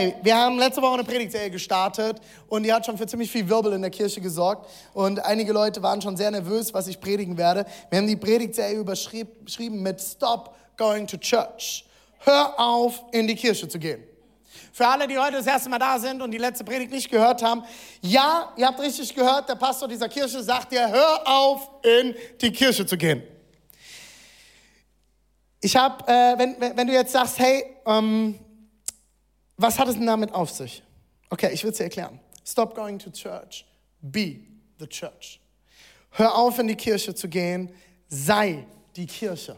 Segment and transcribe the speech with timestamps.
[0.00, 3.46] Hey, wir haben letzte Woche eine Predigtserie gestartet und die hat schon für ziemlich viel
[3.46, 4.66] Wirbel in der Kirche gesorgt.
[4.94, 7.66] Und einige Leute waren schon sehr nervös, was ich predigen werde.
[7.90, 11.84] Wir haben die Predigtserie überschrieben mit Stop Going to Church.
[12.20, 14.02] Hör auf, in die Kirche zu gehen.
[14.72, 17.42] Für alle, die heute das erste Mal da sind und die letzte Predigt nicht gehört
[17.42, 17.62] haben,
[18.00, 22.50] ja, ihr habt richtig gehört, der Pastor dieser Kirche sagt dir, hör auf, in die
[22.50, 23.22] Kirche zu gehen.
[25.60, 28.38] Ich habe, äh, wenn, wenn du jetzt sagst, hey, ähm,
[29.60, 30.82] was hat es denn damit auf sich?
[31.28, 32.18] Okay, ich will es dir erklären.
[32.44, 33.66] Stop going to church.
[34.00, 34.40] Be
[34.78, 35.40] the church.
[36.10, 37.70] Hör auf, in die Kirche zu gehen.
[38.08, 39.56] Sei die Kirche.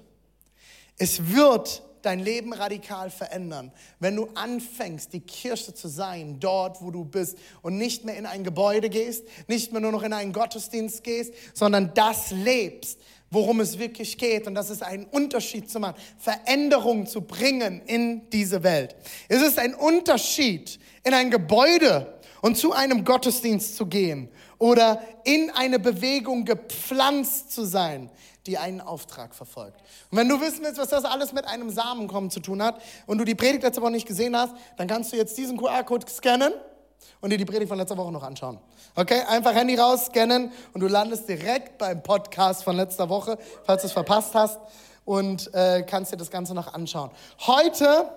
[0.98, 6.90] Es wird dein Leben radikal verändern, wenn du anfängst, die Kirche zu sein, dort, wo
[6.90, 10.32] du bist und nicht mehr in ein Gebäude gehst, nicht mehr nur noch in einen
[10.32, 12.98] Gottesdienst gehst, sondern das lebst,
[13.32, 14.46] worum es wirklich geht.
[14.46, 18.94] Und das ist einen Unterschied zu machen, Veränderung zu bringen in diese Welt.
[19.28, 25.50] Es ist ein Unterschied, in ein Gebäude und zu einem Gottesdienst zu gehen oder in
[25.50, 28.10] eine Bewegung gepflanzt zu sein,
[28.46, 29.80] die einen Auftrag verfolgt.
[30.10, 33.18] Und wenn du wissen willst, was das alles mit einem Samenkommen zu tun hat und
[33.18, 36.52] du die Predigt letzte Woche nicht gesehen hast, dann kannst du jetzt diesen QR-Code scannen
[37.20, 38.58] und dir die Predigt von letzter Woche noch anschauen.
[38.94, 43.82] Okay, einfach Handy raus, scannen und du landest direkt beim Podcast von letzter Woche, falls
[43.82, 44.58] du es verpasst hast
[45.04, 47.10] und äh, kannst dir das Ganze noch anschauen.
[47.46, 48.10] Heute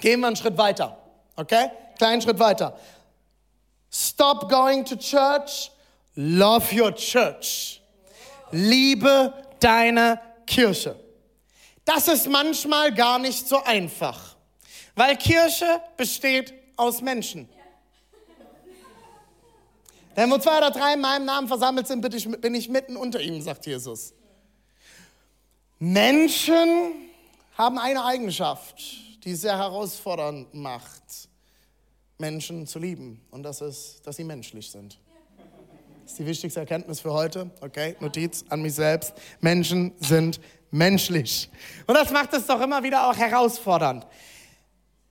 [0.00, 0.96] gehen wir einen Schritt weiter.
[1.36, 2.76] Okay, kleinen Schritt weiter.
[3.90, 5.70] Stop going to church,
[6.14, 7.80] love your church.
[8.50, 10.96] Liebe deine Kirche.
[11.84, 14.36] Das ist manchmal gar nicht so einfach,
[14.94, 17.48] weil Kirche besteht aus Menschen.
[20.18, 23.40] Denn wo zwei oder drei in meinem Namen versammelt sind, bin ich mitten unter ihnen,
[23.40, 24.12] sagt Jesus.
[25.78, 26.90] Menschen
[27.56, 28.82] haben eine Eigenschaft,
[29.22, 31.28] die sehr herausfordernd macht,
[32.18, 33.24] Menschen zu lieben.
[33.30, 34.98] Und das ist, dass sie menschlich sind.
[36.02, 37.48] Das ist die wichtigste Erkenntnis für heute.
[37.60, 39.14] Okay, Notiz an mich selbst.
[39.40, 40.40] Menschen sind
[40.72, 41.48] menschlich.
[41.86, 44.04] Und das macht es doch immer wieder auch herausfordernd.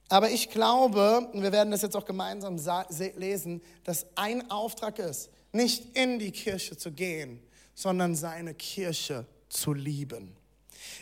[0.10, 2.58] Aber ich glaube, und wir werden das jetzt auch gemeinsam
[3.18, 7.42] lesen, dass ein Auftrag ist, nicht in die Kirche zu gehen,
[7.74, 10.36] sondern seine Kirche zu lieben.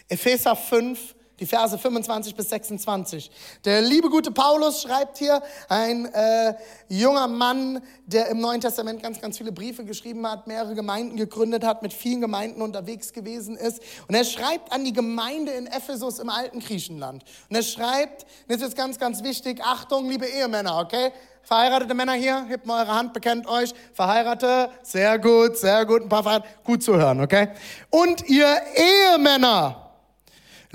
[0.07, 3.31] Epheser 5, die Verse 25 bis 26.
[3.65, 6.53] Der liebe gute Paulus schreibt hier, ein äh,
[6.87, 11.63] junger Mann, der im Neuen Testament ganz, ganz viele Briefe geschrieben hat, mehrere Gemeinden gegründet
[11.63, 13.81] hat, mit vielen Gemeinden unterwegs gewesen ist.
[14.07, 17.23] Und er schreibt an die Gemeinde in Ephesus im alten Griechenland.
[17.49, 21.11] Und er schreibt, das ist ganz, ganz wichtig, Achtung, liebe Ehemänner, okay?
[21.43, 23.71] Verheiratete Männer hier, hebt mal eure Hand, bekennt euch.
[23.93, 27.49] Verheiratete, sehr gut, sehr gut, ein paar Verheiratete, gut zu hören, okay?
[27.91, 29.84] Und ihr Ehemänner,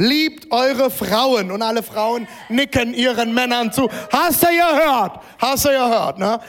[0.01, 3.87] Liebt eure Frauen und alle Frauen nicken ihren Männern zu.
[4.11, 5.21] Hast du gehört?
[5.39, 6.41] Hast du gehört, ne?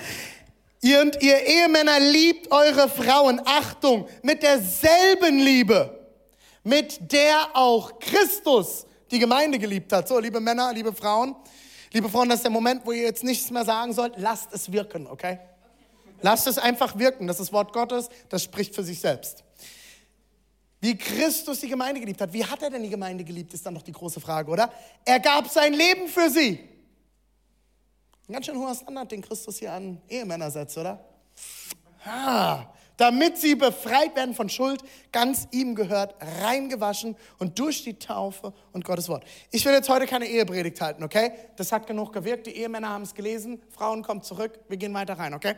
[0.80, 3.42] Ihr und ihr Ehemänner liebt eure Frauen.
[3.44, 6.00] Achtung, mit derselben Liebe,
[6.64, 10.08] mit der auch Christus die Gemeinde geliebt hat.
[10.08, 11.36] So, liebe Männer, liebe Frauen,
[11.92, 14.14] liebe Frauen, das ist der Moment, wo ihr jetzt nichts mehr sagen sollt.
[14.16, 15.40] Lasst es wirken, okay?
[16.22, 17.28] Lasst es einfach wirken.
[17.28, 19.44] Das ist Wort Gottes, das spricht für sich selbst.
[20.82, 22.34] Wie Christus die Gemeinde geliebt hat.
[22.34, 24.72] Wie hat er denn die Gemeinde geliebt, ist dann noch die große Frage, oder?
[25.06, 26.60] Er gab sein Leben für sie.
[28.28, 31.06] Ein ganz schön hoher Standard, den Christus hier an Ehemänner setzt, oder?
[32.04, 32.66] Ah,
[32.98, 38.84] damit sie befreit werden von Schuld, ganz ihm gehört, reingewaschen und durch die Taufe und
[38.84, 39.24] Gottes Wort.
[39.52, 41.32] Ich will jetzt heute keine Ehepredigt halten, okay?
[41.58, 45.20] Das hat genug gewirkt, die Ehemänner haben es gelesen, Frauen kommen zurück, wir gehen weiter
[45.20, 45.56] rein, okay?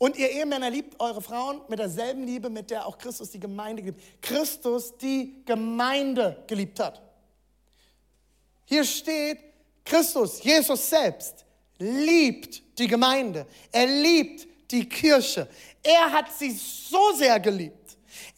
[0.00, 3.82] Und ihr Ehemänner liebt eure Frauen mit derselben Liebe, mit der auch Christus die Gemeinde
[3.82, 4.22] geliebt.
[4.22, 7.02] Christus die Gemeinde geliebt hat.
[8.64, 9.36] Hier steht,
[9.84, 11.44] Christus, Jesus selbst,
[11.76, 13.46] liebt die Gemeinde.
[13.70, 15.46] Er liebt die Kirche.
[15.82, 17.79] Er hat sie so sehr geliebt.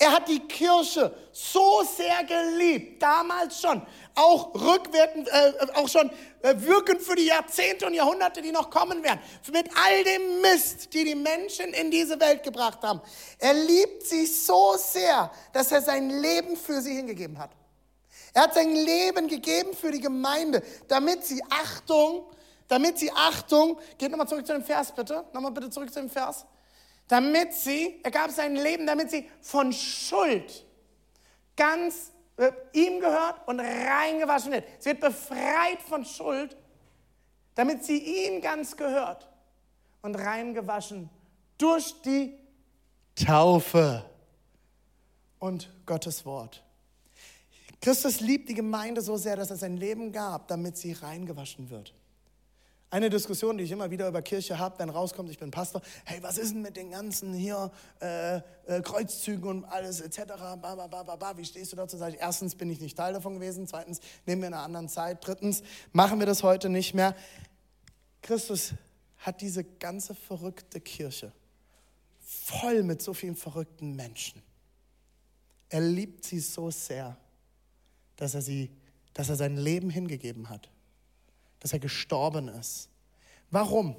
[0.03, 3.81] Er hat die Kirche so sehr geliebt, damals schon,
[4.17, 6.11] auch rückwirkend, äh, auch schon
[6.43, 9.21] äh, wirkend für die Jahrzehnte und Jahrhunderte, die noch kommen werden.
[9.53, 13.01] Mit all dem Mist, die die Menschen in diese Welt gebracht haben.
[13.39, 17.51] Er liebt sie so sehr, dass er sein Leben für sie hingegeben hat.
[18.35, 22.25] Er hat sein Leben gegeben für die Gemeinde, damit sie, Achtung,
[22.67, 26.11] damit sie, Achtung, geht nochmal zurück zu dem Vers bitte, nochmal bitte zurück zu dem
[26.11, 26.45] Vers,
[27.13, 30.65] damit sie, er gab sein Leben, damit sie von Schuld
[31.55, 34.65] ganz äh, ihm gehört und reingewaschen wird.
[34.79, 36.57] Sie wird befreit von Schuld,
[37.55, 39.29] damit sie ihm ganz gehört
[40.01, 41.11] und reingewaschen
[41.59, 42.33] durch die
[43.15, 44.09] Taufe
[45.39, 46.65] und Gottes Wort.
[47.83, 51.93] Christus liebt die Gemeinde so sehr, dass er sein Leben gab, damit sie reingewaschen wird.
[52.93, 56.23] Eine Diskussion, die ich immer wieder über Kirche habe, wenn rauskommt, ich bin Pastor, hey,
[56.23, 57.73] was ist denn mit den ganzen hier
[58.03, 60.35] äh, äh, Kreuzzügen und alles etc.
[60.61, 61.37] Ba, ba, ba, ba.
[61.39, 61.97] Wie stehst du dazu?
[61.97, 64.91] Sag ich, erstens bin ich nicht Teil davon gewesen, zweitens nehmen wir in einer anderen
[64.91, 65.63] Zeit, drittens
[65.93, 67.17] machen wir das heute nicht mehr.
[68.21, 68.75] Christus
[69.17, 71.33] hat diese ganze verrückte Kirche
[72.21, 74.43] voll mit so vielen verrückten Menschen.
[75.71, 77.17] Er liebt sie so sehr,
[78.17, 78.71] dass er, sie,
[79.15, 80.69] dass er sein Leben hingegeben hat
[81.63, 82.89] dass er gestorben ist.
[83.53, 83.95] Warum?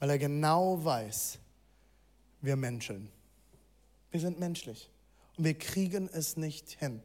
[0.00, 1.38] Weil er genau weiß,
[2.40, 3.08] wir Menschen,
[4.10, 4.90] wir sind menschlich
[5.36, 7.00] und wir kriegen es nicht hin.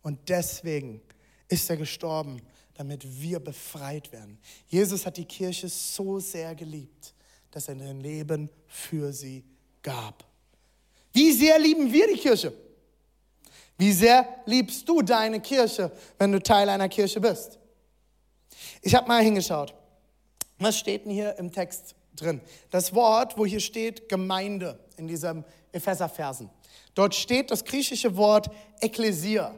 [0.00, 1.02] Und deswegen
[1.48, 2.40] ist er gestorben,
[2.72, 4.38] damit wir befreit werden.
[4.68, 7.12] Jesus hat die Kirche so sehr geliebt,
[7.50, 9.44] dass er sein Leben für sie
[9.82, 10.24] gab.
[11.12, 12.54] Wie sehr lieben wir die Kirche?
[13.78, 17.58] Wie sehr liebst du deine Kirche, wenn du Teil einer Kirche bist?
[18.82, 19.72] Ich habe mal hingeschaut.
[20.58, 22.40] Was steht denn hier im Text drin?
[22.70, 26.50] Das Wort, wo hier steht Gemeinde in diesem Epheser-Versen.
[26.94, 29.54] Dort steht das griechische Wort Ekklesia.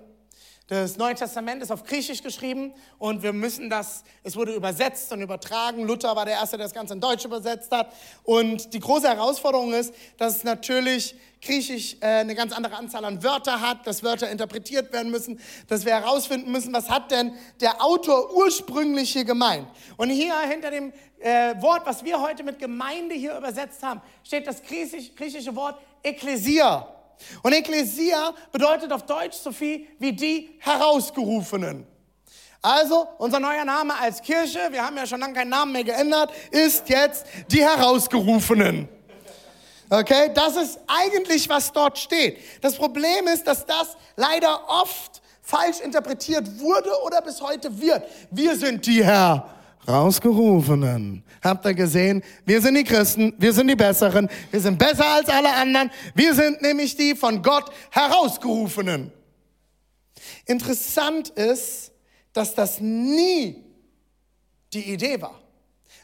[0.71, 5.21] Das Neue Testament ist auf Griechisch geschrieben und wir müssen das, es wurde übersetzt und
[5.21, 5.83] übertragen.
[5.83, 7.93] Luther war der Erste, der das Ganze in Deutsch übersetzt hat.
[8.23, 13.21] Und die große Herausforderung ist, dass es natürlich Griechisch äh, eine ganz andere Anzahl an
[13.25, 17.85] Wörter hat, dass Wörter interpretiert werden müssen, dass wir herausfinden müssen, was hat denn der
[17.85, 19.67] Autor ursprünglich hier gemeint.
[19.97, 24.47] Und hier hinter dem äh, Wort, was wir heute mit Gemeinde hier übersetzt haben, steht
[24.47, 27.00] das griechisch, griechische Wort Ekklesia.
[27.43, 31.87] Und Ekklesia bedeutet auf Deutsch so viel wie die Herausgerufenen.
[32.63, 36.31] Also, unser neuer Name als Kirche, wir haben ja schon lange keinen Namen mehr geändert,
[36.51, 38.89] ist jetzt die Herausgerufenen.
[39.89, 42.39] Okay, das ist eigentlich, was dort steht.
[42.61, 48.05] Das Problem ist, dass das leider oft falsch interpretiert wurde oder bis heute wird.
[48.31, 51.25] Wir sind die Herr Rausgerufenen.
[51.43, 52.23] Habt ihr gesehen?
[52.45, 55.91] Wir sind die Christen, wir sind die Besseren, wir sind besser als alle anderen.
[56.15, 59.13] Wir sind nämlich die von Gott Herausgerufenen.
[60.47, 61.93] Interessant ist,
[62.33, 63.65] dass das nie
[64.73, 65.41] die Idee war.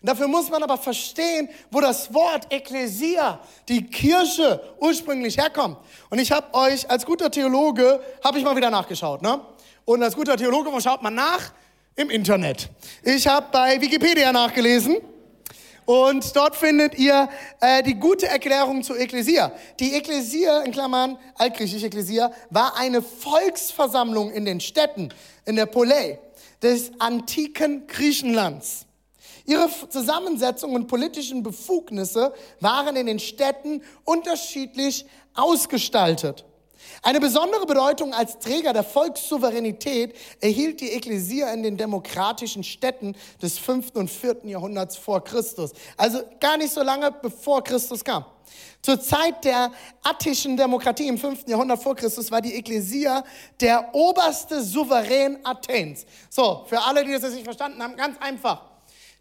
[0.03, 5.79] Dafür muss man aber verstehen, wo das Wort Ekklesia, die Kirche, ursprünglich herkommt.
[6.11, 9.23] Und ich habe euch als guter Theologe, habe ich mal wieder nachgeschaut.
[9.23, 9.41] Ne?
[9.85, 11.53] Und als guter Theologe, wo schaut man nach?
[11.97, 12.69] Im Internet.
[13.03, 14.99] Ich habe bei Wikipedia nachgelesen.
[15.87, 17.29] Und dort findet ihr
[17.61, 19.53] äh, die gute Erklärung zur Ekklesia.
[19.79, 25.11] Die Ekklesia, in Klammern, altgriechisch Ekklesia, war eine Volksversammlung in den Städten,
[25.45, 26.19] in der Polei
[26.61, 28.87] des antiken Griechenlands.
[29.45, 36.45] Ihre Zusammensetzung und politischen Befugnisse waren in den Städten unterschiedlich ausgestaltet.
[37.03, 43.59] Eine besondere Bedeutung als Träger der Volkssouveränität erhielt die Ekklesia in den demokratischen Städten des
[43.59, 43.91] 5.
[43.95, 44.39] und 4.
[44.45, 45.73] Jahrhunderts vor Christus.
[45.97, 48.25] Also gar nicht so lange bevor Christus kam.
[48.83, 49.73] Zur Zeit der
[50.03, 51.49] attischen Demokratie im 5.
[51.49, 53.25] Jahrhundert vor Christus war die Ekklesia
[53.61, 56.07] der oberste Souverän Athens.
[56.31, 58.63] So, für alle, die das jetzt nicht verstanden haben, ganz einfach.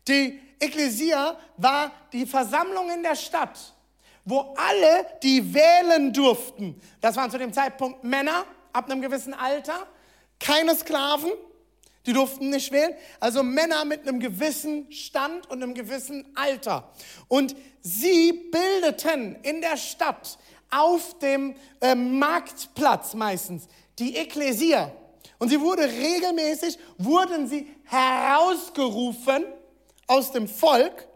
[0.08, 3.75] Die Ekklesia war die Versammlung in der Stadt
[4.26, 9.88] wo alle, die wählen durften, das waren zu dem Zeitpunkt Männer ab einem gewissen Alter,
[10.40, 11.32] keine Sklaven,
[12.06, 16.92] die durften nicht wählen, also Männer mit einem gewissen Stand und einem gewissen Alter.
[17.28, 20.38] Und sie bildeten in der Stadt
[20.70, 23.68] auf dem äh, Marktplatz meistens
[23.98, 24.92] die Ekklesia.
[25.38, 29.46] Und sie wurde regelmäßig, wurden sie herausgerufen
[30.08, 31.08] aus dem Volk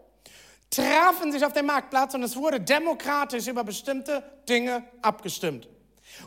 [0.70, 5.68] trafen sich auf dem Marktplatz und es wurde demokratisch über bestimmte Dinge abgestimmt.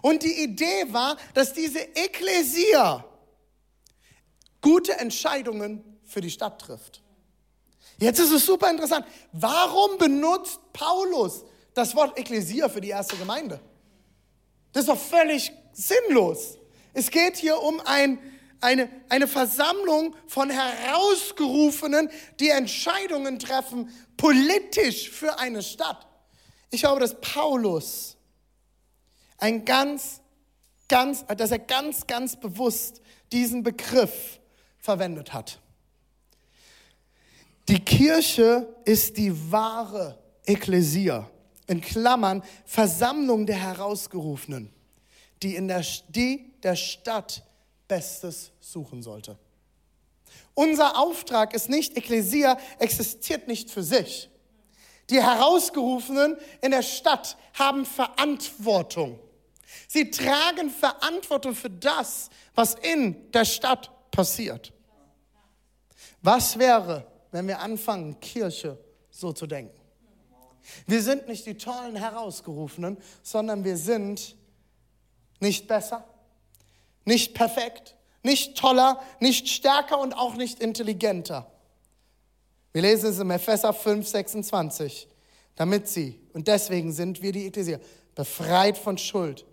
[0.01, 3.05] Und die Idee war, dass diese Ekklesia
[4.61, 7.01] gute Entscheidungen für die Stadt trifft.
[7.97, 9.05] Jetzt ist es super interessant.
[9.31, 13.59] Warum benutzt Paulus das Wort Ekklesia für die erste Gemeinde?
[14.71, 16.57] Das ist doch völlig sinnlos.
[16.93, 18.19] Es geht hier um ein
[18.63, 26.07] eine, eine Versammlung von Herausgerufenen, die Entscheidungen treffen, politisch für eine Stadt.
[26.71, 28.17] Ich glaube, dass Paulus
[29.37, 30.21] ein ganz,
[30.87, 33.01] ganz, dass er ganz, ganz bewusst
[33.31, 34.39] diesen Begriff
[34.79, 35.59] verwendet hat.
[37.67, 41.29] Die Kirche ist die wahre Ekklesia,
[41.67, 44.71] in Klammern Versammlung der Herausgerufenen,
[45.41, 47.43] die, in der, die der Stadt
[47.87, 49.37] Bestes suchen sollte.
[50.53, 54.29] Unser Auftrag ist nicht, Ekklesia existiert nicht für sich.
[55.09, 59.19] Die Herausgerufenen in der Stadt haben Verantwortung.
[59.87, 64.71] Sie tragen Verantwortung für das, was in der Stadt passiert.
[66.21, 68.77] Was wäre, wenn wir anfangen, Kirche
[69.09, 69.77] so zu denken?
[70.87, 74.37] Wir sind nicht die tollen Herausgerufenen, sondern wir sind
[75.39, 76.07] nicht besser,
[77.05, 81.51] nicht perfekt, nicht toller, nicht stärker und auch nicht intelligenter.
[82.71, 85.07] Wir lesen es im Epheser 5, 26.
[85.55, 87.79] Damit sie, und deswegen sind wir die Ekklesia,
[88.15, 89.45] befreit von Schuld,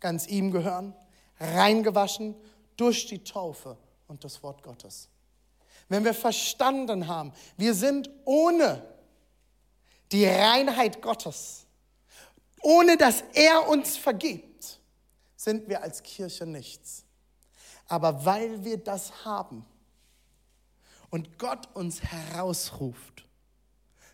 [0.00, 0.94] ganz ihm gehören,
[1.38, 2.34] reingewaschen
[2.76, 3.76] durch die Taufe
[4.08, 5.08] und das Wort Gottes.
[5.88, 8.82] Wenn wir verstanden haben, wir sind ohne
[10.10, 11.66] die Reinheit Gottes,
[12.62, 14.53] ohne dass er uns vergibt,
[15.44, 17.04] sind wir als Kirche nichts.
[17.86, 19.64] Aber weil wir das haben
[21.10, 23.26] und Gott uns herausruft,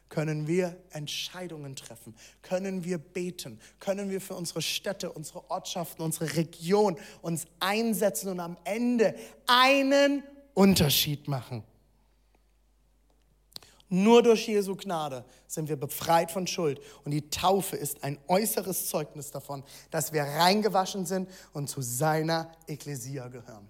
[0.09, 6.35] können wir Entscheidungen treffen, können wir beten, können wir für unsere Städte, unsere Ortschaften, unsere
[6.35, 9.15] Region uns einsetzen und am Ende
[9.47, 11.63] einen Unterschied machen.
[13.93, 16.81] Nur durch Jesu Gnade sind wir befreit von Schuld.
[17.05, 22.53] Und die Taufe ist ein äußeres Zeugnis davon, dass wir reingewaschen sind und zu seiner
[22.69, 23.69] Ekklesia gehören.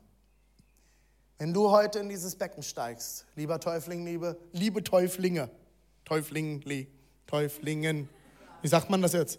[1.38, 5.50] Wenn du heute in dieses Becken steigst, lieber Täufling, liebe, liebe Täuflinge,
[6.04, 6.86] Täuflingli,
[7.26, 8.06] Täuflingen,
[8.60, 9.38] wie sagt man das jetzt?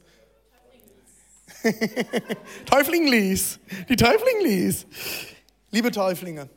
[2.65, 4.87] Täuflinglis, die Täuflinglis.
[5.69, 6.49] Liebe Täuflinge,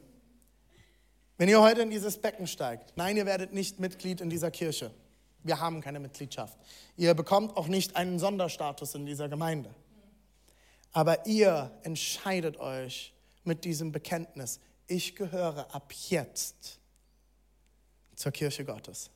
[1.36, 4.92] wenn ihr heute in dieses Becken steigt, nein, ihr werdet nicht Mitglied in dieser Kirche.
[5.42, 6.56] Wir haben keine Mitgliedschaft.
[6.96, 9.74] Ihr bekommt auch nicht einen Sonderstatus in dieser Gemeinde.
[10.92, 13.12] Aber ihr entscheidet euch
[13.42, 16.78] mit diesem Bekenntnis, ich gehöre ab jetzt
[18.14, 19.10] zur Kirche Gottes.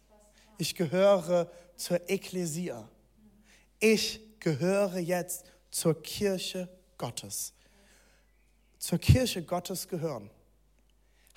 [0.58, 2.88] Ich gehöre zur Ekklesia.
[3.78, 7.52] Ich gehöre jetzt zur Kirche Gottes.
[8.78, 10.30] Zur Kirche Gottes gehören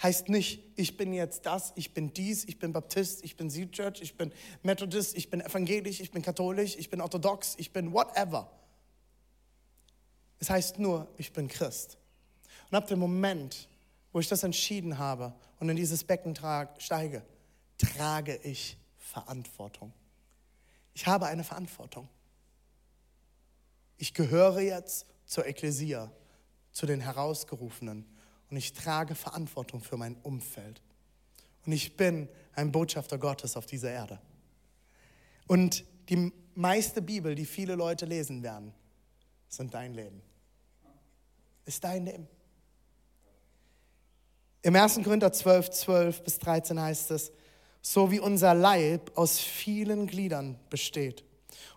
[0.02, 3.72] heißt nicht, ich bin jetzt das, ich bin dies, ich bin Baptist, ich bin Seed
[3.72, 4.32] Church, ich bin
[4.64, 8.52] Methodist, ich bin evangelisch, ich bin katholisch, ich bin orthodox, ich bin whatever.
[10.40, 11.98] Es heißt nur, ich bin Christ.
[12.70, 13.70] Und ab dem Moment,
[14.12, 16.36] wo ich das entschieden habe und in dieses Becken
[16.78, 17.24] steige,
[17.78, 19.94] trage ich Verantwortung.
[20.94, 22.10] Ich habe eine Verantwortung.
[23.98, 26.12] Ich gehöre jetzt zur Ekklesia,
[26.72, 28.06] zu den Herausgerufenen
[28.52, 30.82] und ich trage Verantwortung für mein Umfeld.
[31.66, 34.20] Und ich bin ein Botschafter Gottes auf dieser Erde.
[35.48, 38.74] Und die meiste Bibel, die viele Leute lesen werden,
[39.48, 40.22] sind dein Leben.
[41.66, 42.28] Ist dein Leben.
[44.64, 44.96] Im 1.
[45.04, 47.32] Korinther 12, 12 bis 13 heißt es,
[47.82, 51.24] so wie unser Leib aus vielen Gliedern besteht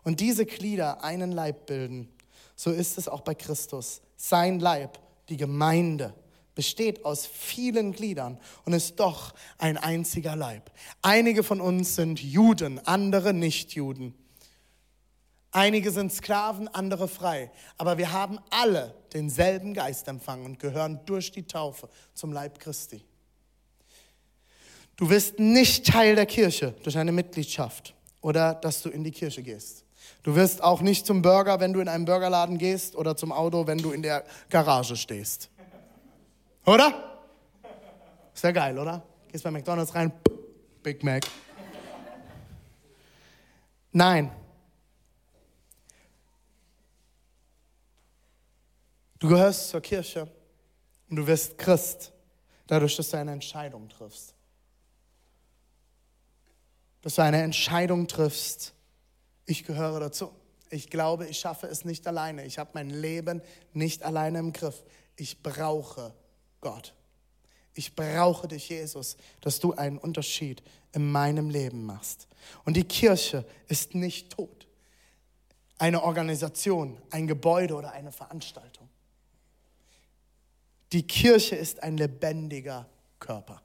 [0.03, 2.13] und diese Glieder einen Leib bilden,
[2.57, 4.03] so ist es auch bei Christus.
[4.17, 6.15] Sein Leib, die Gemeinde
[6.55, 10.71] besteht aus vielen Gliedern und ist doch ein einziger Leib.
[11.03, 14.15] Einige von uns sind Juden, andere nicht Juden.
[15.51, 17.51] Einige sind Sklaven, andere frei.
[17.79, 23.05] Aber wir haben alle denselben Geist empfangen und gehören durch die Taufe zum Leib Christi.
[24.97, 29.43] Du wirst nicht Teil der Kirche durch eine Mitgliedschaft oder dass du in die Kirche
[29.43, 29.85] gehst.
[30.25, 33.67] Du wirst auch nicht zum Burger, wenn du in einen Burgerladen gehst oder zum Auto,
[33.67, 35.51] wenn du in der Garage stehst.
[36.67, 37.19] Oder?
[38.35, 39.03] Ist ja geil, oder?
[39.29, 40.13] Gehst bei McDonalds rein,
[40.83, 41.25] Big Mac.
[43.93, 44.33] Nein.
[49.19, 50.31] Du gehörst zur Kirche
[51.09, 52.13] und du wirst Christ,
[52.67, 54.35] dadurch, dass du eine Entscheidung triffst.
[57.03, 58.75] Dass du eine Entscheidung triffst,
[59.47, 60.33] ich gehöre dazu.
[60.71, 62.45] Ich glaube, ich schaffe es nicht alleine.
[62.47, 63.43] Ich habe mein Leben
[63.75, 64.83] nicht alleine im Griff.
[65.17, 66.15] Ich brauche
[66.65, 66.95] Gott.
[67.75, 72.27] Ich brauche dich, Jesus, dass du einen Unterschied in meinem Leben machst.
[72.65, 74.67] Und die Kirche ist nicht tot.
[75.79, 78.89] Eine Organisation, ein Gebäude oder eine Veranstaltung.
[80.93, 83.61] Die Kirche ist ein lebendiger Körper.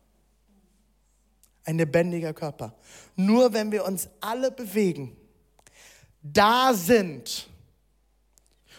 [1.63, 2.75] Ein lebendiger Körper.
[3.15, 5.15] Nur wenn wir uns alle bewegen,
[6.24, 7.48] da sind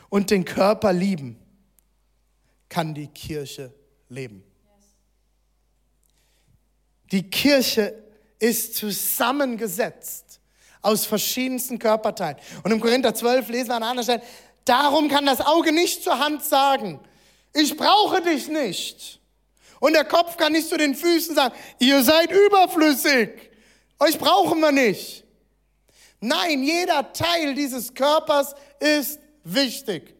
[0.08, 1.38] und den Körper lieben,
[2.68, 3.72] kann die Kirche
[4.10, 4.44] leben.
[7.10, 7.94] Die Kirche
[8.38, 10.40] ist zusammengesetzt
[10.82, 12.36] aus verschiedensten Körperteilen.
[12.62, 14.22] Und im Korinther 12 lesen wir an einer Stelle,
[14.64, 17.00] darum kann das Auge nicht zur Hand sagen,
[17.52, 19.20] ich brauche dich nicht.
[19.80, 23.30] Und der Kopf kann nicht zu den Füßen sagen, ihr seid überflüssig,
[23.98, 25.24] euch brauchen wir nicht.
[26.20, 30.14] Nein, jeder Teil dieses Körpers ist wichtig.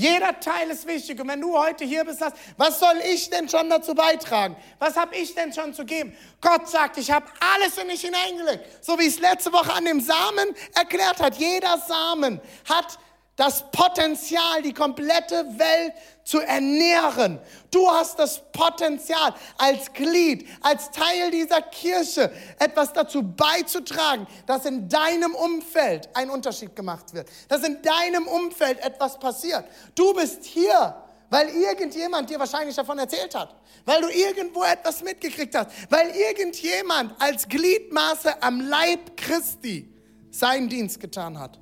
[0.00, 1.20] Jeder Teil ist wichtig.
[1.20, 4.56] Und wenn du heute hier bist, sagst, was soll ich denn schon dazu beitragen?
[4.78, 6.16] Was habe ich denn schon zu geben?
[6.40, 8.82] Gott sagt, ich habe alles in mich hineingelegt.
[8.82, 11.36] So wie es letzte Woche an dem Samen erklärt hat.
[11.36, 12.98] Jeder Samen hat
[13.40, 15.94] das Potenzial, die komplette Welt
[16.24, 17.38] zu ernähren.
[17.70, 24.90] Du hast das Potenzial, als Glied, als Teil dieser Kirche etwas dazu beizutragen, dass in
[24.90, 29.64] deinem Umfeld ein Unterschied gemacht wird, dass in deinem Umfeld etwas passiert.
[29.94, 30.94] Du bist hier,
[31.30, 33.54] weil irgendjemand dir wahrscheinlich davon erzählt hat,
[33.86, 39.90] weil du irgendwo etwas mitgekriegt hast, weil irgendjemand als Gliedmaße am Leib Christi
[40.30, 41.58] seinen Dienst getan hat.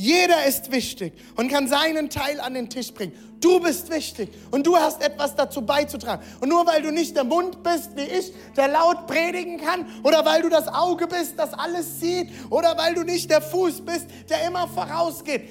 [0.00, 3.12] Jeder ist wichtig und kann seinen Teil an den Tisch bringen.
[3.40, 6.22] Du bist wichtig und du hast etwas dazu beizutragen.
[6.40, 10.24] Und nur weil du nicht der Mund bist wie ich, der laut predigen kann, oder
[10.24, 14.06] weil du das Auge bist, das alles sieht, oder weil du nicht der Fuß bist,
[14.30, 15.48] der immer vorausgeht,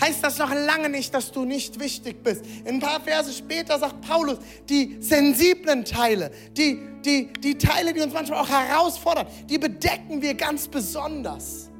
[0.00, 2.44] heißt das noch lange nicht, dass du nicht wichtig bist.
[2.64, 4.38] Ein paar Verse später sagt Paulus,
[4.68, 10.34] die sensiblen Teile, die, die, die Teile, die uns manchmal auch herausfordern, die bedecken wir
[10.34, 11.70] ganz besonders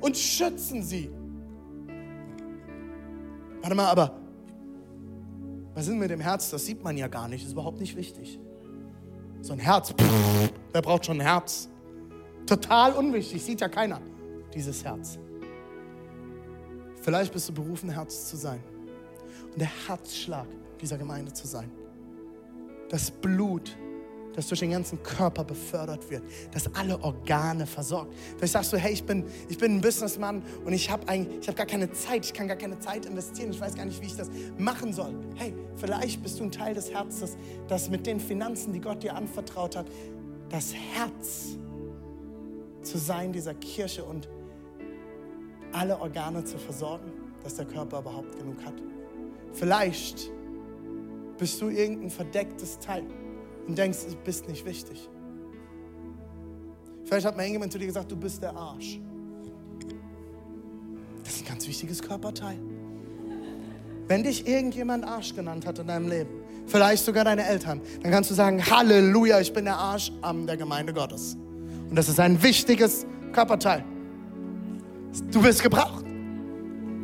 [0.00, 1.10] und schützen sie.
[3.60, 4.16] Warte mal, aber
[5.74, 6.50] was ist mit dem Herz?
[6.50, 8.38] Das sieht man ja gar nicht, ist überhaupt nicht wichtig.
[9.42, 9.94] So ein Herz,
[10.72, 11.68] wer braucht schon ein Herz?
[12.46, 14.00] Total unwichtig, sieht ja keiner,
[14.54, 15.18] dieses Herz.
[17.00, 18.60] Vielleicht bist du berufen, Herz zu sein.
[19.52, 20.46] Und der Herzschlag
[20.80, 21.70] dieser Gemeinde zu sein.
[22.88, 23.76] Das Blut
[24.34, 26.22] das durch den ganzen Körper befördert wird,
[26.52, 28.14] dass alle Organe versorgt.
[28.36, 31.66] Vielleicht sagst du, hey, ich bin, ich bin ein Businessmann und ich habe hab gar
[31.66, 34.30] keine Zeit, ich kann gar keine Zeit investieren, ich weiß gar nicht, wie ich das
[34.58, 35.14] machen soll.
[35.34, 37.36] Hey, vielleicht bist du ein Teil des Herzens,
[37.68, 39.86] das mit den Finanzen, die Gott dir anvertraut hat,
[40.48, 41.58] das Herz
[42.82, 44.28] zu sein dieser Kirche und
[45.72, 48.74] alle Organe zu versorgen, dass der Körper überhaupt genug hat.
[49.52, 50.30] Vielleicht
[51.38, 53.04] bist du irgendein verdecktes Teil
[53.66, 55.08] und denkst, du bist nicht wichtig.
[57.04, 59.00] Vielleicht hat mal irgendjemand zu dir gesagt, du bist der Arsch.
[61.24, 62.58] Das ist ein ganz wichtiges Körperteil.
[64.06, 66.30] Wenn dich irgendjemand Arsch genannt hat in deinem Leben,
[66.66, 70.56] vielleicht sogar deine Eltern, dann kannst du sagen, Halleluja, ich bin der Arsch am der
[70.56, 71.36] Gemeinde Gottes.
[71.88, 73.84] Und das ist ein wichtiges Körperteil.
[75.32, 76.04] Du wirst gebraucht.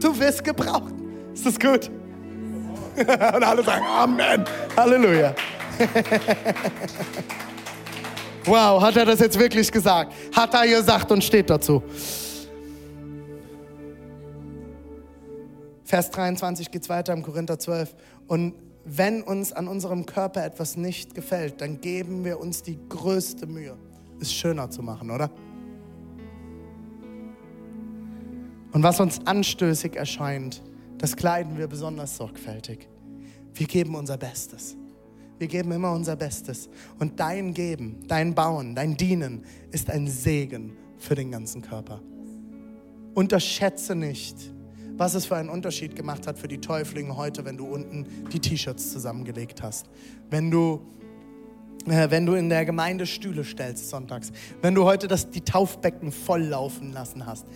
[0.01, 0.95] Du wirst gebraucht.
[1.33, 1.91] Ist das gut?
[2.97, 4.45] Und alle sagen Amen.
[4.77, 5.35] Halleluja.
[8.45, 10.13] wow, hat er das jetzt wirklich gesagt?
[10.35, 11.83] Hat er gesagt und steht dazu.
[15.85, 17.95] Vers 23 geht es weiter im Korinther 12.
[18.27, 23.47] Und wenn uns an unserem Körper etwas nicht gefällt, dann geben wir uns die größte
[23.47, 23.77] Mühe,
[24.21, 25.31] es schöner zu machen, oder?
[28.73, 30.63] Und was uns anstößig erscheint,
[30.99, 32.89] das kleiden wir besonders sorgfältig.
[33.55, 34.77] Wir geben unser Bestes.
[35.39, 36.69] Wir geben immer unser Bestes.
[36.99, 42.01] Und dein Geben, dein Bauen, dein Dienen ist ein Segen für den ganzen Körper.
[43.15, 44.37] Unterschätze nicht,
[44.97, 48.41] was es für einen Unterschied gemacht hat für die Täuflinge heute, wenn du unten die
[48.41, 49.87] T-Shirts zusammengelegt hast.
[50.31, 50.81] Wenn du,
[51.87, 54.33] wenn du in der Gemeinde Stühle stellst sonntags.
[54.61, 57.47] Wenn du heute das, die Taufbecken volllaufen lassen hast.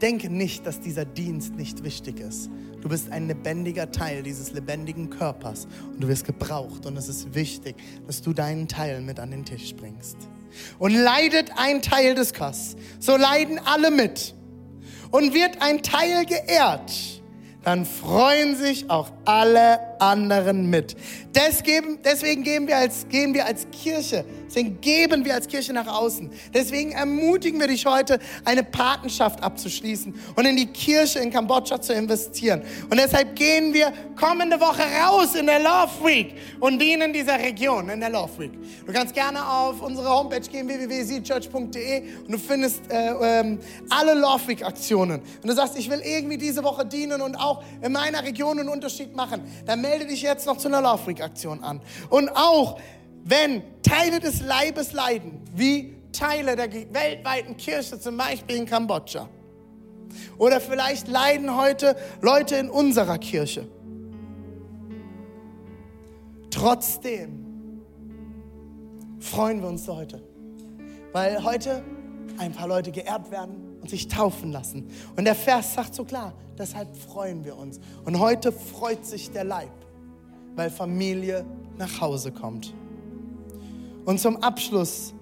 [0.00, 2.48] Denke nicht, dass dieser Dienst nicht wichtig ist.
[2.80, 7.34] Du bist ein lebendiger Teil dieses lebendigen Körpers und du wirst gebraucht und es ist
[7.34, 7.76] wichtig,
[8.06, 10.16] dass du deinen Teil mit an den Tisch bringst.
[10.78, 14.34] Und leidet ein Teil des Kass, so leiden alle mit.
[15.10, 16.92] Und wird ein Teil geehrt,
[17.62, 20.96] dann freuen sich auch alle anderen mit.
[21.34, 26.30] Deswegen geben wir als, wir als Kirche, deswegen geben wir als Kirche nach außen.
[26.52, 31.92] Deswegen ermutigen wir dich heute, eine Patenschaft abzuschließen und in die Kirche in Kambodscha zu
[31.92, 32.62] investieren.
[32.90, 37.88] Und deshalb gehen wir kommende Woche raus in der Love Week und dienen dieser Region
[37.88, 38.52] in der Love Week.
[38.86, 43.58] Du kannst gerne auf unsere Homepage gehen, www.seedchurch.de und du findest äh, ähm,
[43.88, 45.20] alle Love Week Aktionen.
[45.20, 48.68] Und du sagst, ich will irgendwie diese Woche dienen und auch in meiner Region einen
[48.68, 49.42] Unterschied machen.
[49.66, 51.80] Dann melde dich jetzt noch zu einer Love Week Aktion an.
[52.10, 52.78] Und auch
[53.24, 59.28] wenn Teile des Leibes leiden, wie Teile der weltweiten Kirche, zum Beispiel in Kambodscha.
[60.38, 63.68] Oder vielleicht leiden heute Leute in unserer Kirche.
[66.50, 67.82] Trotzdem
[69.20, 70.22] freuen wir uns heute.
[71.12, 71.82] weil heute
[72.38, 74.88] ein paar Leute geehrt werden und sich taufen lassen.
[75.16, 77.80] Und der Vers sagt so klar, deshalb freuen wir uns.
[78.04, 79.72] Und heute freut sich der Leib,
[80.56, 81.44] weil Familie
[81.78, 82.74] nach Hause kommt.
[84.04, 85.14] Und zum Abschluss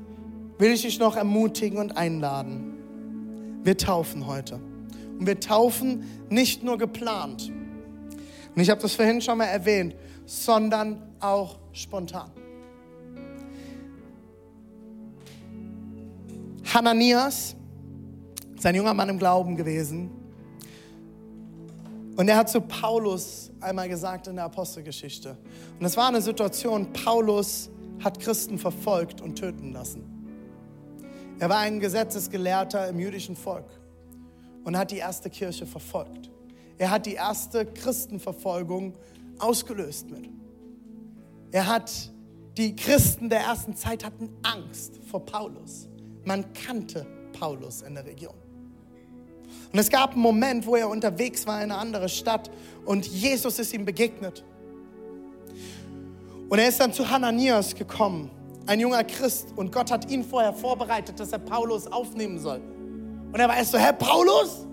[0.58, 3.60] will ich dich noch ermutigen und einladen.
[3.62, 4.60] Wir taufen heute.
[5.18, 7.50] Und wir taufen nicht nur geplant.
[8.54, 12.30] Und ich habe das vorhin schon mal erwähnt, sondern auch spontan.
[16.72, 17.56] Hananias
[18.54, 20.10] ist ein junger Mann im Glauben gewesen.
[22.18, 25.36] Und er hat zu Paulus einmal gesagt in der Apostelgeschichte.
[25.78, 27.70] Und es war eine Situation, Paulus
[28.02, 30.02] hat Christen verfolgt und töten lassen.
[31.38, 33.70] Er war ein Gesetzesgelehrter im jüdischen Volk
[34.64, 36.28] und hat die erste Kirche verfolgt.
[36.76, 38.94] Er hat die erste Christenverfolgung
[39.38, 40.28] ausgelöst mit.
[41.52, 42.12] Er hat
[42.56, 45.88] die Christen der ersten Zeit hatten Angst vor Paulus.
[46.24, 47.06] Man kannte
[47.38, 48.47] Paulus in der Region.
[49.72, 52.50] Und es gab einen Moment, wo er unterwegs war in eine andere Stadt
[52.84, 54.44] und Jesus ist ihm begegnet.
[56.48, 58.30] Und er ist dann zu Hananias gekommen,
[58.66, 62.60] ein junger Christ, und Gott hat ihn vorher vorbereitet, dass er Paulus aufnehmen soll.
[63.32, 64.66] Und er war erst so, Herr Paulus?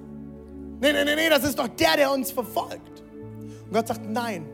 [0.80, 3.04] Nee, nee, nee, nee, das ist doch der, der uns verfolgt.
[3.66, 4.46] Und Gott sagt, nein,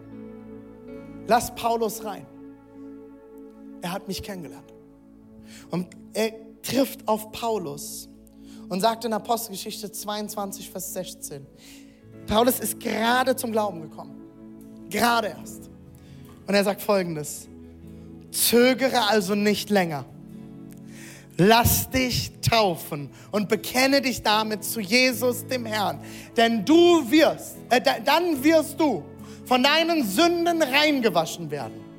[1.27, 2.25] lass Paulus rein.
[3.81, 4.71] Er hat mich kennengelernt.
[5.69, 8.09] Und er trifft auf Paulus
[8.71, 11.45] und sagt in Apostelgeschichte 22, Vers 16,
[12.25, 14.15] Paulus ist gerade zum Glauben gekommen.
[14.89, 15.69] Gerade erst.
[16.47, 17.49] Und er sagt folgendes,
[18.31, 20.05] zögere also nicht länger.
[21.35, 25.99] Lass dich taufen und bekenne dich damit zu Jesus, dem Herrn.
[26.37, 29.03] Denn du wirst, äh, dann wirst du
[29.43, 31.90] von deinen Sünden reingewaschen werden.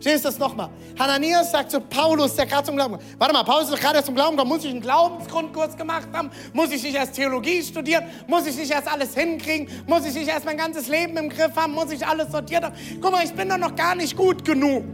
[0.00, 0.68] Stehst das nochmal?
[0.98, 3.04] Hananias sagt zu Paulus, der gerade zum Glauben kommt.
[3.18, 4.50] Warte mal, Paulus ist gerade zum Glauben gekommen.
[4.50, 6.30] Muss ich einen Glaubensgrundkurs gemacht haben?
[6.52, 8.04] Muss ich nicht erst Theologie studieren?
[8.26, 9.68] Muss ich nicht erst alles hinkriegen?
[9.86, 11.72] Muss ich nicht erst mein ganzes Leben im Griff haben?
[11.72, 12.74] Muss ich alles sortiert haben?
[13.00, 14.84] Guck mal, ich bin doch noch gar nicht gut genug.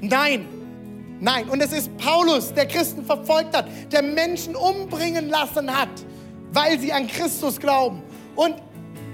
[0.00, 0.48] Nein,
[1.20, 1.48] nein.
[1.48, 5.90] Und es ist Paulus, der Christen verfolgt hat, der Menschen umbringen lassen hat,
[6.52, 8.02] weil sie an Christus glauben.
[8.34, 8.56] Und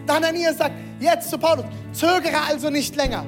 [0.09, 3.25] Hananias sagt jetzt zu Paulus, zögere also nicht länger.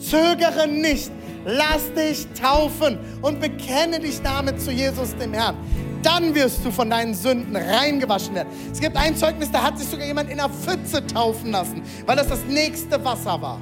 [0.00, 1.10] Zögere nicht
[1.44, 5.56] lass dich taufen und bekenne dich damit zu Jesus, dem Herrn.
[6.02, 8.48] Dann wirst du von deinen Sünden reingewaschen werden.
[8.72, 12.16] Es gibt ein Zeugnis, da hat sich sogar jemand in einer Pfütze taufen lassen, weil
[12.16, 13.60] das das nächste Wasser war.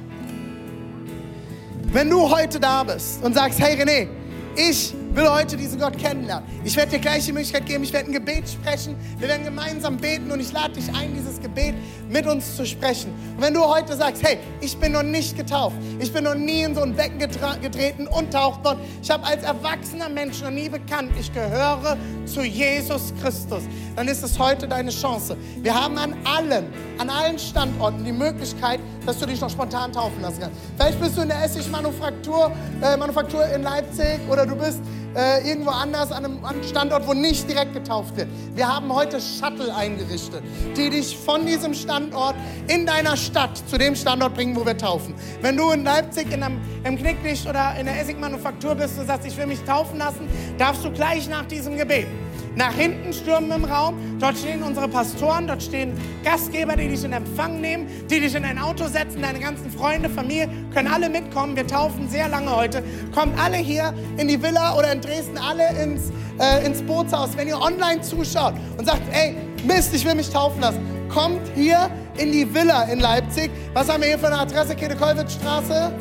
[1.91, 4.07] Wenn du heute da bist und sagst, hey René,
[4.55, 6.47] ich will heute diesen Gott kennenlernen.
[6.63, 8.95] Ich werde dir gleich die Möglichkeit geben, ich werde ein Gebet sprechen.
[9.17, 11.75] Wir werden gemeinsam beten und ich lade dich ein, dieses Gebet
[12.09, 13.13] mit uns zu sprechen.
[13.35, 16.63] Und wenn du heute sagst, hey, ich bin noch nicht getauft, ich bin noch nie
[16.63, 20.69] in so ein Becken getreten und taucht dort, ich habe als erwachsener Mensch noch nie
[20.69, 23.63] bekannt, ich gehöre zu Jesus Christus,
[23.95, 25.35] dann ist es heute deine Chance.
[25.61, 26.67] Wir haben an allen,
[26.97, 30.57] an allen Standorten die Möglichkeit, dass du dich noch spontan taufen lassen kannst.
[30.77, 34.79] Vielleicht bist du in der Essigmanufaktur äh, Manufaktur in Leipzig oder du bist
[35.19, 38.29] äh, irgendwo anders an einem, an einem Standort, wo nicht direkt getauft wird.
[38.55, 40.41] Wir haben heute Shuttle eingerichtet,
[40.77, 42.35] die dich von diesem Standort
[42.67, 45.13] in deiner Stadt zu dem Standort bringen, wo wir taufen.
[45.41, 49.27] Wenn du in Leipzig in einem, im Knicklicht oder in der Essigmanufaktur bist und sagst,
[49.27, 50.27] ich will mich taufen lassen,
[50.57, 52.07] darfst du gleich nach diesem Gebet
[52.55, 53.95] nach hinten stürmen im Raum.
[54.19, 58.45] Dort stehen unsere Pastoren, dort stehen Gastgeber, die dich in Empfang nehmen, die dich in
[58.45, 59.21] ein Auto setzen.
[59.21, 61.55] Deine ganzen Freunde, Familie können alle mitkommen.
[61.55, 62.83] Wir taufen sehr lange heute.
[63.13, 67.37] Kommt alle hier in die Villa oder in Dresden, alle ins, äh, ins Bootshaus.
[67.37, 69.35] Wenn ihr online zuschaut und sagt, ey,
[69.65, 73.51] Mist, ich will mich taufen lassen, kommt hier in die Villa in Leipzig.
[73.73, 74.75] Was haben wir hier für eine Adresse?
[74.75, 75.91] Käthe-Kollwitz-Straße?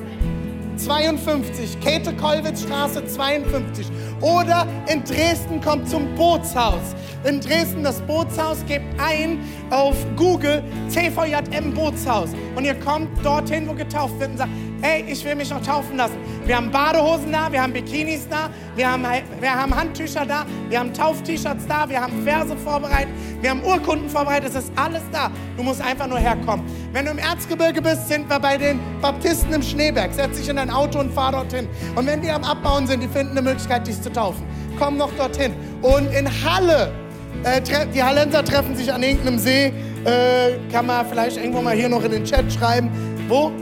[0.76, 3.86] 52, Käthe-Kollwitz-Straße 52.
[4.20, 6.94] Oder in Dresden kommt zum Bootshaus.
[7.24, 12.30] In Dresden das Bootshaus, gebt ein auf Google CVJM Bootshaus.
[12.56, 15.96] Und ihr kommt dorthin, wo getauft wird und sagt, hey, ich will mich noch taufen
[15.96, 16.16] lassen.
[16.44, 19.04] Wir haben Badehosen da, wir haben Bikinis da, wir haben,
[19.40, 24.08] wir haben Handtücher da, wir haben Tauf-T-Shirts da, wir haben Verse vorbereitet, wir haben Urkunden
[24.08, 25.30] vorbereitet, es ist alles da.
[25.56, 26.64] Du musst einfach nur herkommen.
[26.92, 30.12] Wenn du im Erzgebirge bist, sind wir bei den Baptisten im Schneeberg.
[30.12, 31.68] Setz dich in dein Auto und fahr dorthin.
[31.96, 34.44] Und wenn die am Abbauen sind, die finden eine Möglichkeit, dich zu taufen.
[34.78, 35.54] Komm noch dorthin.
[35.82, 36.92] Und in Halle,
[37.44, 37.60] äh,
[37.92, 39.72] die Hallenser treffen sich an irgendeinem See.
[40.04, 42.90] Äh, kann man vielleicht irgendwo mal hier noch in den Chat schreiben.
[43.28, 43.52] Wo?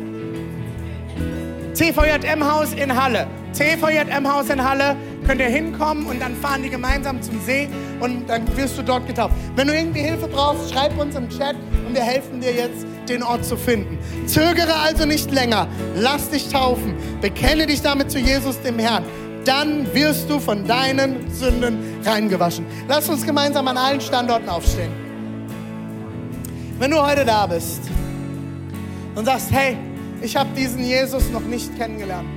[1.77, 3.27] CVJM-Haus in Halle.
[3.53, 4.97] CVJM-Haus in Halle.
[5.27, 7.69] Könnt ihr hinkommen und dann fahren die gemeinsam zum See
[8.01, 9.35] und dann wirst du dort getauft.
[9.57, 11.55] Wenn du irgendwie Hilfe brauchst, schreib uns im Chat
[11.87, 13.99] und wir helfen dir jetzt, den Ort zu finden.
[14.27, 15.69] Zögere also nicht länger.
[15.97, 16.95] Lass dich taufen.
[17.21, 19.05] Bekenne dich damit zu Jesus, dem Herrn.
[19.45, 22.67] dann wirst du von deinen Sünden reingewaschen.
[22.89, 24.91] Lass uns gemeinsam an allen Standorten aufstehen.
[26.79, 27.83] Wenn du heute da bist
[29.15, 29.77] und sagst, hey,
[30.23, 32.29] ich habe diesen Jesus noch nicht kennengelernt.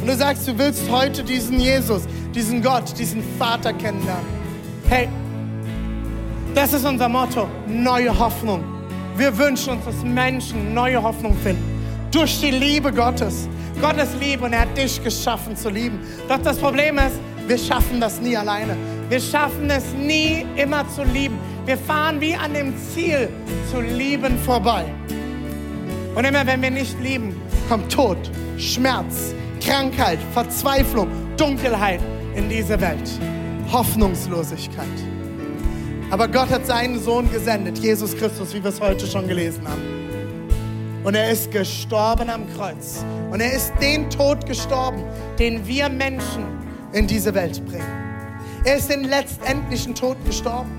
[0.00, 2.02] Und du sagst, du willst heute diesen Jesus,
[2.34, 4.26] diesen Gott, diesen Vater kennenlernen.
[4.88, 5.08] Hey,
[6.54, 8.62] das ist unser Motto, neue Hoffnung.
[9.16, 11.62] Wir wünschen uns, dass Menschen neue Hoffnung finden.
[12.10, 13.48] Durch die Liebe Gottes.
[13.80, 16.00] Gottes Liebe und er hat dich geschaffen zu lieben.
[16.28, 17.16] Doch das Problem ist,
[17.46, 18.76] wir schaffen das nie alleine.
[19.08, 21.38] Wir schaffen es nie immer zu lieben.
[21.64, 23.28] Wir fahren wie an dem Ziel
[23.70, 24.84] zu lieben vorbei.
[26.14, 28.18] Und immer wenn wir nicht lieben, kommt Tod,
[28.58, 32.00] Schmerz, Krankheit, Verzweiflung, Dunkelheit
[32.34, 33.10] in diese Welt.
[33.72, 34.86] Hoffnungslosigkeit.
[36.10, 40.02] Aber Gott hat seinen Sohn gesendet, Jesus Christus, wie wir es heute schon gelesen haben.
[41.04, 43.02] Und er ist gestorben am Kreuz.
[43.30, 45.02] Und er ist den Tod gestorben,
[45.38, 46.44] den wir Menschen
[46.92, 47.86] in diese Welt bringen.
[48.64, 50.70] Er ist den letztendlichen Tod gestorben.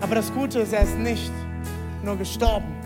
[0.00, 1.32] Aber das Gute ist, er ist nicht
[2.04, 2.77] nur gestorben,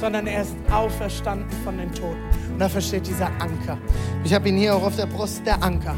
[0.00, 2.20] sondern er ist auferstanden von den Toten.
[2.52, 3.78] Und da versteht dieser Anker.
[4.24, 5.94] Ich habe ihn hier auch auf der Brust, der Anker.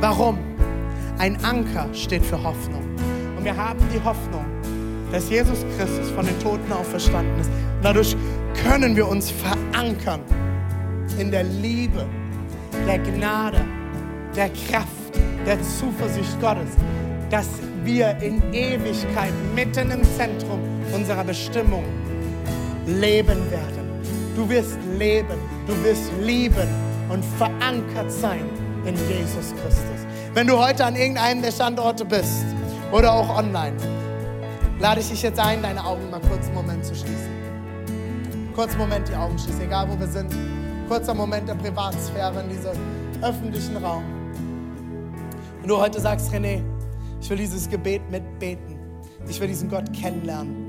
[0.00, 0.38] Warum?
[1.18, 2.84] Ein Anker steht für Hoffnung.
[3.36, 4.44] Und wir haben die Hoffnung,
[5.10, 7.50] dass Jesus Christus von den Toten auferstanden ist.
[7.50, 8.16] Und dadurch
[8.64, 10.20] können wir uns verankern
[11.18, 12.06] in der Liebe,
[12.86, 13.64] der Gnade,
[14.36, 14.88] der Kraft,
[15.46, 16.70] der Zuversicht Gottes,
[17.30, 17.48] dass
[17.84, 20.60] wir in Ewigkeit mitten im Zentrum
[20.94, 21.84] unserer Bestimmung
[22.88, 24.02] leben werden.
[24.34, 26.68] Du wirst leben, du wirst lieben
[27.08, 28.44] und verankert sein
[28.84, 30.06] in Jesus Christus.
[30.34, 32.44] Wenn du heute an irgendeinem der Standorte bist
[32.92, 33.76] oder auch online,
[34.80, 37.28] lade ich dich jetzt ein, deine Augen mal kurz einen Moment zu schließen.
[38.54, 40.34] Kurz einen Moment die Augen schließen, egal wo wir sind.
[40.88, 42.72] Kurzer Moment der Privatsphäre in diesem
[43.22, 44.04] öffentlichen Raum.
[45.60, 46.62] Wenn du heute sagst, René,
[47.20, 48.78] ich will dieses Gebet mitbeten.
[49.28, 50.67] Ich will diesen Gott kennenlernen.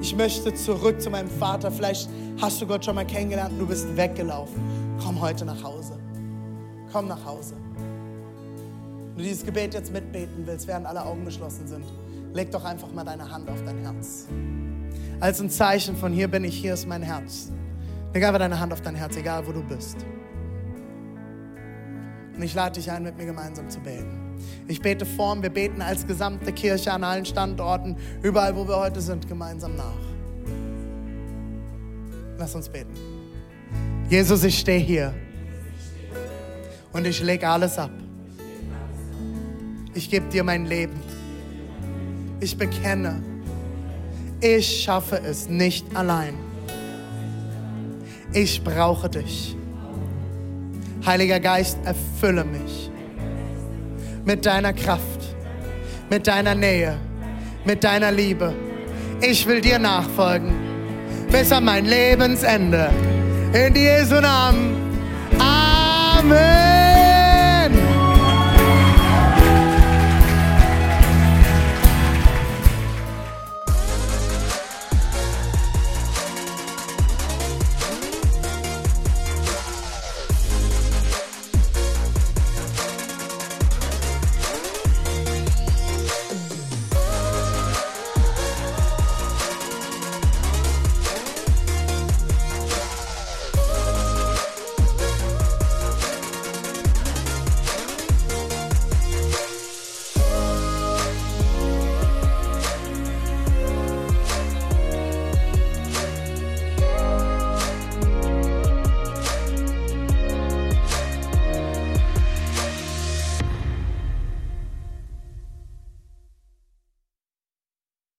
[0.00, 1.70] Ich möchte zurück zu meinem Vater.
[1.70, 2.08] Vielleicht
[2.40, 4.62] hast du Gott schon mal kennengelernt und du bist weggelaufen.
[5.02, 5.98] Komm heute nach Hause.
[6.90, 7.54] Komm nach Hause.
[9.10, 11.84] Wenn du dieses Gebet jetzt mitbeten willst, während alle Augen geschlossen sind,
[12.32, 14.26] leg doch einfach mal deine Hand auf dein Herz.
[15.20, 17.52] Als ein Zeichen von hier bin ich, hier ist mein Herz.
[18.14, 19.98] Leg einfach deine Hand auf dein Herz, egal wo du bist.
[22.34, 24.19] Und ich lade dich ein, mit mir gemeinsam zu beten.
[24.70, 29.00] Ich bete vorn, wir beten als gesamte Kirche an allen Standorten, überall, wo wir heute
[29.00, 29.98] sind, gemeinsam nach.
[32.38, 32.92] Lass uns beten.
[34.08, 35.14] Jesus, ich stehe hier
[36.92, 37.90] und ich lege alles ab.
[39.94, 41.00] Ich gebe dir mein Leben.
[42.40, 43.22] Ich bekenne,
[44.40, 46.34] ich schaffe es nicht allein.
[48.32, 49.56] Ich brauche dich.
[51.04, 52.89] Heiliger Geist, erfülle mich
[54.24, 55.34] mit deiner Kraft,
[56.08, 56.96] mit deiner Nähe,
[57.64, 58.54] mit deiner Liebe.
[59.20, 60.70] Ich will dir nachfolgen
[61.30, 62.90] bis an mein Lebensende.
[63.52, 64.76] In Jesu Namen.
[65.38, 66.69] Amen.